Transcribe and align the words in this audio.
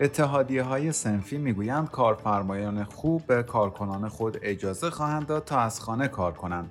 اتحادیه 0.00 0.62
های 0.62 0.92
سنفی 0.92 1.38
می‌گویند 1.38 1.90
کارفرمایان 1.90 2.84
خوب 2.84 3.26
به 3.26 3.42
کارکنان 3.42 4.08
خود 4.08 4.38
اجازه 4.42 4.90
خواهند 4.90 5.26
داد 5.26 5.44
تا 5.44 5.58
از 5.58 5.80
خانه 5.80 6.08
کار 6.08 6.32
کنند. 6.32 6.70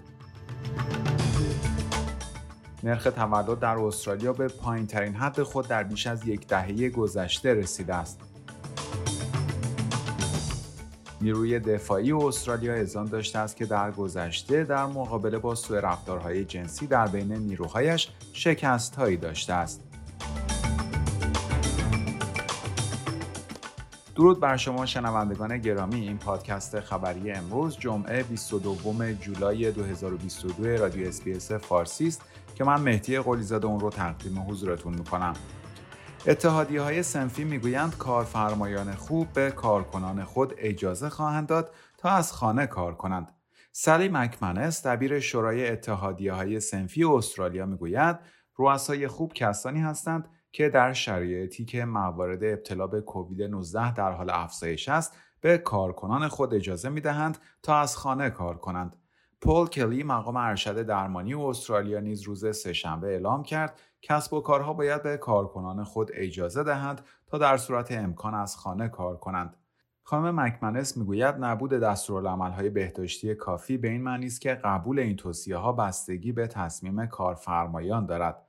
نرخ 2.83 3.03
تولد 3.03 3.59
در 3.59 3.77
استرالیا 3.77 4.33
به 4.33 4.47
پایین 4.47 4.87
ترین 4.87 5.15
حد 5.15 5.43
خود 5.43 5.67
در 5.67 5.83
بیش 5.83 6.07
از 6.07 6.27
یک 6.27 6.47
دهه 6.47 6.89
گذشته 6.89 7.53
رسیده 7.53 7.95
است. 7.95 8.19
نیروی 11.21 11.59
دفاعی 11.59 12.11
استرالیا 12.11 12.73
اذعان 12.73 13.05
داشته 13.05 13.39
است 13.39 13.55
که 13.55 13.65
در 13.65 13.91
گذشته 13.91 14.63
در 14.63 14.85
مقابله 14.85 15.37
با 15.37 15.55
سوء 15.55 15.79
رفتارهای 15.79 16.45
جنسی 16.45 16.87
در 16.87 17.07
بین 17.07 17.33
نیروهایش 17.33 18.09
شکستهایی 18.33 19.17
داشته 19.17 19.53
است. 19.53 19.86
درود 24.17 24.39
بر 24.39 24.57
شما 24.57 24.85
شنوندگان 24.85 25.57
گرامی 25.57 25.99
این 25.99 26.17
پادکست 26.17 26.79
خبری 26.79 27.31
امروز 27.31 27.77
جمعه 27.77 28.23
22 28.23 29.13
جولای 29.13 29.71
2022 29.71 30.77
رادیو 30.77 31.07
SBS 31.07 31.51
فارسی 31.51 32.07
است 32.07 32.21
که 32.55 32.63
من 32.63 32.81
مهدی 32.81 33.19
قلیزاده 33.19 33.67
اون 33.67 33.79
رو 33.79 33.89
تقدیم 33.89 34.45
حضورتون 34.49 34.93
می‌کنم 34.93 35.33
اتحادیه 36.27 36.81
های 36.81 37.03
صنفی 37.03 37.43
می‌گویند 37.43 37.97
کارفرمایان 37.97 38.95
خوب 38.95 39.27
به 39.33 39.51
کارکنان 39.51 40.23
خود 40.23 40.53
اجازه 40.57 41.09
خواهند 41.09 41.47
داد 41.47 41.71
تا 41.97 42.09
از 42.09 42.33
خانه 42.33 42.67
کار 42.67 42.95
کنند. 42.95 43.31
سلی 43.71 44.09
مک‌منس 44.09 44.85
دبیر 44.85 45.19
شورای 45.19 45.69
اتحادیه 45.69 46.33
های 46.33 46.59
صنفی 46.59 47.03
استرالیا 47.03 47.65
می‌گوید 47.65 48.19
رؤسای 48.57 49.07
خوب 49.07 49.33
کسانی 49.33 49.79
هستند 49.79 50.29
که 50.57 50.69
در 50.69 50.93
شرایطی 50.93 51.65
که 51.65 51.85
موارد 51.85 52.43
ابتلا 52.43 52.87
به 52.87 53.01
کووید 53.01 53.41
19 53.41 53.93
در 53.93 54.11
حال 54.11 54.29
افزایش 54.29 54.89
است 54.89 55.17
به 55.41 55.57
کارکنان 55.57 56.27
خود 56.27 56.53
اجازه 56.53 56.89
می 56.89 57.01
دهند 57.01 57.37
تا 57.63 57.77
از 57.77 57.97
خانه 57.97 58.29
کار 58.29 58.57
کنند. 58.57 58.95
پول 59.41 59.67
کلی 59.67 60.03
مقام 60.03 60.35
ارشد 60.35 60.81
درمانی 60.81 61.33
استرالیا 61.33 61.99
نیز 61.99 62.21
روز 62.21 62.55
سهشنبه 62.57 63.07
اعلام 63.07 63.43
کرد 63.43 63.81
کسب 64.01 64.33
و 64.33 64.41
کارها 64.41 64.73
باید 64.73 65.03
به 65.03 65.17
کارکنان 65.17 65.83
خود 65.83 66.11
اجازه 66.13 66.63
دهند 66.63 67.01
تا 67.27 67.37
در 67.37 67.57
صورت 67.57 67.91
امکان 67.91 68.33
از 68.33 68.55
خانه 68.55 68.89
کار 68.89 69.17
کنند. 69.17 69.57
خانم 70.03 70.39
مکمنس 70.39 70.97
می‌گوید 70.97 71.35
نبود 71.39 71.73
دستورالعملهای 71.73 72.69
بهداشتی 72.69 73.35
کافی 73.35 73.77
به 73.77 73.87
این 73.87 74.01
معنی 74.01 74.25
است 74.25 74.41
که 74.41 74.53
قبول 74.53 74.99
این 74.99 75.15
توصیه 75.15 75.57
ها 75.57 75.71
بستگی 75.71 76.31
به 76.31 76.47
تصمیم 76.47 77.05
کارفرمایان 77.05 78.05
دارد. 78.05 78.43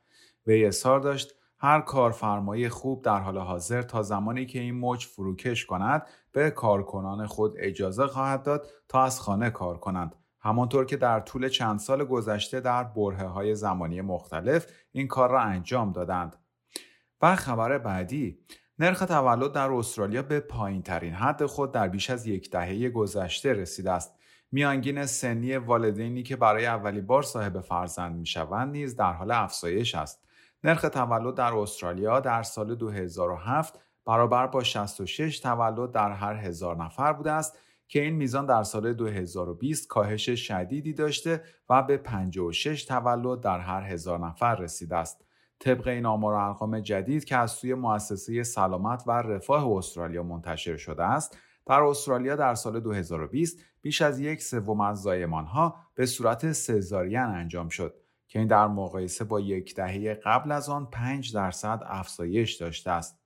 وی 0.46 0.66
اظهار 0.66 1.00
داشت 1.00 1.37
هر 1.60 1.80
کارفرمای 1.80 2.68
خوب 2.68 3.04
در 3.04 3.18
حال 3.18 3.38
حاضر 3.38 3.82
تا 3.82 4.02
زمانی 4.02 4.46
که 4.46 4.60
این 4.60 4.74
موج 4.74 5.06
فروکش 5.06 5.66
کند 5.66 6.06
به 6.32 6.50
کارکنان 6.50 7.26
خود 7.26 7.54
اجازه 7.58 8.06
خواهد 8.06 8.42
داد 8.42 8.70
تا 8.88 9.04
از 9.04 9.20
خانه 9.20 9.50
کار 9.50 9.78
کنند 9.78 10.14
همانطور 10.40 10.84
که 10.84 10.96
در 10.96 11.20
طول 11.20 11.48
چند 11.48 11.78
سال 11.78 12.04
گذشته 12.04 12.60
در 12.60 12.84
بره 12.84 13.28
های 13.28 13.54
زمانی 13.54 14.00
مختلف 14.00 14.66
این 14.92 15.08
کار 15.08 15.30
را 15.30 15.40
انجام 15.40 15.92
دادند. 15.92 16.36
و 17.22 17.36
خبر 17.36 17.78
بعدی 17.78 18.38
نرخ 18.78 18.98
تولد 18.98 19.52
در 19.52 19.70
استرالیا 19.70 20.22
به 20.22 20.40
پایین 20.40 20.82
ترین 20.82 21.14
حد 21.14 21.46
خود 21.46 21.72
در 21.72 21.88
بیش 21.88 22.10
از 22.10 22.26
یک 22.26 22.50
دهه 22.50 22.90
گذشته 22.90 23.52
رسیده 23.52 23.90
است. 23.90 24.14
میانگین 24.52 25.06
سنی 25.06 25.56
والدینی 25.56 26.22
که 26.22 26.36
برای 26.36 26.66
اولین 26.66 27.06
بار 27.06 27.22
صاحب 27.22 27.60
فرزند 27.60 28.16
می 28.16 28.26
شوند 28.26 28.72
نیز 28.72 28.96
در 28.96 29.12
حال 29.12 29.30
افزایش 29.30 29.94
است. 29.94 30.27
نرخ 30.64 30.80
تولد 30.80 31.34
در 31.34 31.54
استرالیا 31.54 32.20
در 32.20 32.42
سال 32.42 32.74
2007 32.74 33.80
برابر 34.06 34.46
با 34.46 34.62
66 34.62 35.38
تولد 35.40 35.92
در 35.92 36.12
هر 36.12 36.34
هزار 36.34 36.76
نفر 36.76 37.12
بوده 37.12 37.32
است 37.32 37.58
که 37.88 38.02
این 38.02 38.14
میزان 38.14 38.46
در 38.46 38.62
سال 38.62 38.92
2020 38.92 39.88
کاهش 39.88 40.30
شدیدی 40.30 40.92
داشته 40.92 41.42
و 41.68 41.82
به 41.82 41.96
56 41.96 42.84
تولد 42.84 43.40
در 43.40 43.60
هر 43.60 43.82
هزار 43.82 44.18
نفر 44.18 44.54
رسیده 44.54 44.96
است. 44.96 45.24
طبق 45.60 45.88
این 45.88 46.06
آمار 46.06 46.34
و 46.34 46.36
ارقام 46.36 46.80
جدید 46.80 47.24
که 47.24 47.36
از 47.36 47.50
سوی 47.50 47.74
مؤسسه 47.74 48.42
سلامت 48.42 49.02
و 49.06 49.10
رفاه 49.10 49.68
استرالیا 49.68 50.22
منتشر 50.22 50.76
شده 50.76 51.04
است، 51.04 51.38
در 51.66 51.82
استرالیا 51.82 52.36
در 52.36 52.54
سال 52.54 52.80
2020 52.80 53.58
بیش 53.82 54.02
از 54.02 54.20
یک 54.20 54.42
سوم 54.42 54.80
از 54.80 55.02
زایمان 55.02 55.46
به 55.94 56.06
صورت 56.06 56.52
سزارین 56.52 57.18
انجام 57.18 57.68
شد 57.68 57.94
که 58.28 58.38
این 58.38 58.48
در 58.48 58.66
مقایسه 58.66 59.24
با 59.24 59.40
یک 59.40 59.74
دهه 59.74 60.14
قبل 60.14 60.52
از 60.52 60.68
آن 60.68 60.90
5 60.90 61.34
درصد 61.34 61.82
افزایش 61.86 62.54
داشته 62.54 62.90
است. 62.90 63.18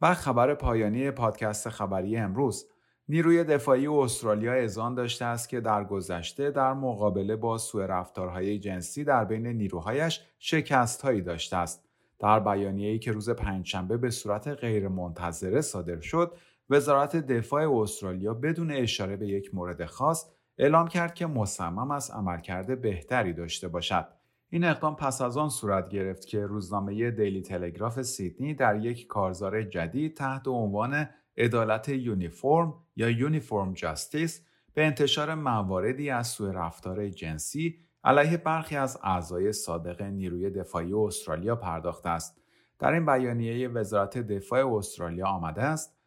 و 0.00 0.14
خبر 0.14 0.54
پایانی 0.54 1.10
پادکست 1.10 1.68
خبری 1.68 2.16
امروز 2.16 2.68
نیروی 3.08 3.44
دفاعی 3.44 3.86
استرالیا 3.86 4.52
اذعان 4.52 4.94
داشته 4.94 5.24
است 5.24 5.48
که 5.48 5.60
در 5.60 5.84
گذشته 5.84 6.50
در 6.50 6.72
مقابله 6.72 7.36
با 7.36 7.58
سوء 7.58 7.86
رفتارهای 7.86 8.58
جنسی 8.58 9.04
در 9.04 9.24
بین 9.24 9.46
نیروهایش 9.46 10.20
شکستهایی 10.38 11.22
داشته 11.22 11.56
است. 11.56 11.84
در 12.18 12.40
بیانیه‌ای 12.40 12.98
که 12.98 13.12
روز 13.12 13.30
پنجشنبه 13.30 13.96
به 13.96 14.10
صورت 14.10 14.48
غیرمنتظره 14.48 15.60
صادر 15.60 16.00
شد، 16.00 16.36
وزارت 16.70 17.16
دفاع 17.16 17.72
استرالیا 17.72 18.34
بدون 18.34 18.70
اشاره 18.70 19.16
به 19.16 19.26
یک 19.26 19.54
مورد 19.54 19.84
خاص 19.84 20.30
اعلام 20.58 20.88
کرد 20.88 21.14
که 21.14 21.26
مصمم 21.26 21.90
است 21.90 22.14
عملکرد 22.14 22.80
بهتری 22.80 23.32
داشته 23.32 23.68
باشد. 23.68 24.17
این 24.50 24.64
اقدام 24.64 24.96
پس 24.96 25.20
از 25.20 25.36
آن 25.36 25.48
صورت 25.48 25.88
گرفت 25.88 26.26
که 26.26 26.46
روزنامه 26.46 27.10
دیلی 27.10 27.42
تلگراف 27.42 28.02
سیدنی 28.02 28.54
در 28.54 28.84
یک 28.84 29.06
کارزار 29.06 29.62
جدید 29.62 30.16
تحت 30.16 30.48
عنوان 30.48 31.08
عدالت 31.36 31.88
یونیفرم 31.88 32.74
یا 32.96 33.10
یونیفرم 33.10 33.72
جاستیس 33.72 34.46
به 34.74 34.86
انتشار 34.86 35.34
مواردی 35.34 36.10
از 36.10 36.26
سوء 36.26 36.52
رفتار 36.52 37.08
جنسی 37.08 37.78
علیه 38.04 38.36
برخی 38.36 38.76
از 38.76 38.98
اعضای 39.02 39.52
سابق 39.52 40.02
نیروی 40.02 40.50
دفاعی 40.50 40.92
استرالیا 40.92 41.56
پرداخته 41.56 42.08
است. 42.08 42.40
در 42.78 42.92
این 42.92 43.06
بیانیه 43.06 43.68
وزارت 43.68 44.18
دفاع 44.18 44.74
استرالیا 44.74 45.26
آمده 45.26 45.62
است 45.62 45.97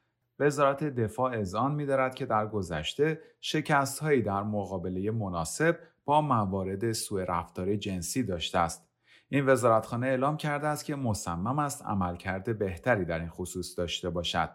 وزارت 0.41 0.83
دفاع 0.83 1.31
اذعان 1.31 1.75
می‌دارد 1.75 2.15
که 2.15 2.25
در 2.25 2.47
گذشته 2.47 3.21
شکست‌هایی 3.41 4.21
در 4.21 4.43
مقابله 4.43 5.11
مناسب 5.11 5.79
با 6.05 6.21
موارد 6.21 6.91
سوء 6.91 7.23
رفتار 7.23 7.75
جنسی 7.75 8.23
داشته 8.23 8.59
است. 8.59 8.89
این 9.29 9.45
وزارتخانه 9.45 10.07
اعلام 10.07 10.37
کرده 10.37 10.67
است 10.67 10.85
که 10.85 10.95
مصمم 10.95 11.59
است 11.59 11.85
عملکرد 11.85 12.59
بهتری 12.59 13.05
در 13.05 13.19
این 13.19 13.29
خصوص 13.29 13.77
داشته 13.77 14.09
باشد. 14.09 14.49